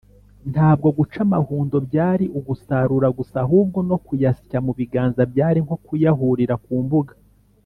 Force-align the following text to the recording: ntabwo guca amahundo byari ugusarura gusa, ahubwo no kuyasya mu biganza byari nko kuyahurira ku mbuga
ntabwo 0.51 0.87
guca 0.97 1.17
amahundo 1.27 1.75
byari 1.87 2.25
ugusarura 2.39 3.07
gusa, 3.17 3.35
ahubwo 3.45 3.79
no 3.89 3.97
kuyasya 4.05 4.57
mu 4.65 4.71
biganza 4.79 5.21
byari 5.31 5.59
nko 5.65 5.75
kuyahurira 5.85 6.55
ku 6.65 6.75
mbuga 6.85 7.13